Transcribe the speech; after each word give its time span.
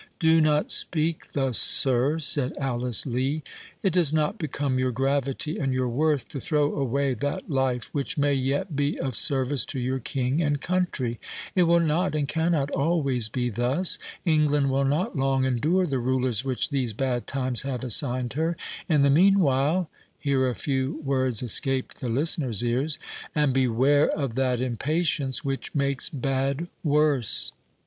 "Do 0.17 0.41
not 0.41 0.71
speak 0.71 1.33
thus, 1.33 1.59
sir," 1.59 2.17
said 2.17 2.57
Alice 2.57 3.05
Lee; 3.05 3.43
"it 3.83 3.93
does 3.93 4.11
not 4.11 4.39
become 4.39 4.79
your 4.79 4.89
gravity 4.91 5.59
and 5.59 5.71
your 5.75 5.89
worth 5.89 6.27
to 6.29 6.39
throw 6.39 6.73
away 6.73 7.13
that 7.13 7.51
life 7.51 7.89
which 7.93 8.17
may 8.17 8.33
yet 8.33 8.75
be 8.75 8.99
of 8.99 9.15
service 9.15 9.63
to 9.65 9.79
your 9.79 9.99
king 9.99 10.41
and 10.41 10.59
country,—it 10.59 11.61
will 11.65 11.79
not 11.81 12.15
and 12.15 12.27
cannot 12.27 12.71
always 12.71 13.29
be 13.29 13.49
thus. 13.51 13.99
England 14.25 14.71
will 14.71 14.85
not 14.85 15.15
long 15.15 15.45
endure 15.45 15.85
the 15.85 15.99
rulers 15.99 16.43
which 16.43 16.69
these 16.71 16.93
bad 16.93 17.27
times 17.27 17.61
have 17.61 17.83
assigned 17.83 18.33
her. 18.33 18.57
In 18.89 19.03
the 19.03 19.11
meanwhile—[here 19.11 20.49
a 20.49 20.55
few 20.55 20.99
words 21.03 21.43
escaped 21.43 21.99
the 22.01 22.09
listener's 22.09 22.65
ears]—and 22.65 23.53
beware 23.53 24.09
of 24.09 24.33
that 24.33 24.61
impatience, 24.61 25.45
which 25.45 25.75
makes 25.75 26.09
bad 26.09 26.69
worse." 26.83 27.51